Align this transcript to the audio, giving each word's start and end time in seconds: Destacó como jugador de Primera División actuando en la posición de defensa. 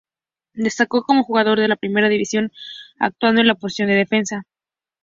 Destacó 0.55 1.03
como 1.03 1.21
jugador 1.23 1.59
de 1.59 1.77
Primera 1.77 2.09
División 2.09 2.51
actuando 2.97 3.41
en 3.41 3.45
la 3.45 3.53
posición 3.53 3.87
de 3.87 3.93
defensa. 3.93 4.47